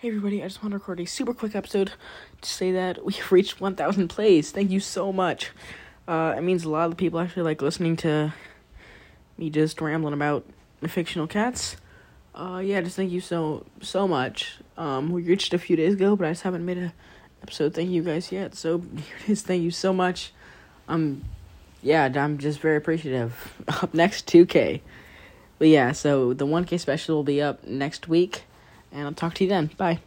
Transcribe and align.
Hey 0.00 0.06
everybody, 0.06 0.44
I 0.44 0.46
just 0.46 0.62
want 0.62 0.70
to 0.70 0.78
record 0.78 1.00
a 1.00 1.06
super 1.06 1.34
quick 1.34 1.56
episode 1.56 1.90
to 2.40 2.48
say 2.48 2.70
that 2.70 3.04
we've 3.04 3.32
reached 3.32 3.60
1,000 3.60 4.06
plays. 4.06 4.52
Thank 4.52 4.70
you 4.70 4.78
so 4.78 5.12
much. 5.12 5.50
Uh, 6.06 6.36
it 6.38 6.42
means 6.42 6.62
a 6.62 6.70
lot 6.70 6.88
of 6.88 6.96
people 6.96 7.18
actually 7.18 7.42
like 7.42 7.60
listening 7.60 7.96
to 7.96 8.32
me 9.36 9.50
just 9.50 9.80
rambling 9.80 10.14
about 10.14 10.44
fictional 10.86 11.26
cats. 11.26 11.78
Uh, 12.32 12.62
yeah, 12.64 12.80
just 12.80 12.94
thank 12.94 13.10
you 13.10 13.20
so 13.20 13.66
so 13.80 14.06
much. 14.06 14.58
Um, 14.76 15.10
we 15.10 15.22
reached 15.22 15.52
a 15.52 15.58
few 15.58 15.74
days 15.74 15.94
ago, 15.94 16.14
but 16.14 16.28
I 16.28 16.30
just 16.30 16.44
haven't 16.44 16.64
made 16.64 16.78
a 16.78 16.92
episode. 17.42 17.74
Thank 17.74 17.90
you 17.90 18.04
guys 18.04 18.30
yet. 18.30 18.54
So 18.54 18.78
here 18.94 19.16
it 19.26 19.30
is. 19.30 19.42
Thank 19.42 19.64
you 19.64 19.72
so 19.72 19.92
much. 19.92 20.32
Um, 20.86 21.24
yeah, 21.82 22.04
I'm 22.04 22.38
just 22.38 22.60
very 22.60 22.76
appreciative. 22.76 23.52
Up 23.82 23.92
next, 23.94 24.28
2K. 24.28 24.80
But 25.58 25.66
yeah, 25.66 25.90
so 25.90 26.34
the 26.34 26.46
1K 26.46 26.78
special 26.78 27.16
will 27.16 27.24
be 27.24 27.42
up 27.42 27.66
next 27.66 28.06
week 28.06 28.44
and 28.92 29.06
I'll 29.06 29.12
talk 29.12 29.34
to 29.34 29.44
you 29.44 29.50
then. 29.50 29.70
Bye. 29.76 30.00